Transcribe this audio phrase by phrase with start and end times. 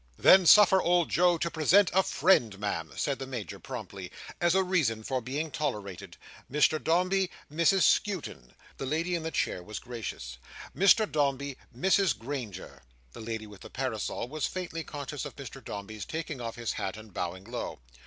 [0.17, 4.63] "Then suffer old Joe to present a friend, Ma'am," said the Major, promptly, "as a
[4.63, 6.17] reason for being tolerated.
[6.51, 10.39] Mr Dombey, Mrs Skewton." The lady in the chair was gracious.
[10.75, 12.81] "Mr Dombey, Mrs Granger."
[13.13, 16.97] The lady with the parasol was faintly conscious of Mr Dombey's taking off his hat,
[16.97, 17.77] and bowing low.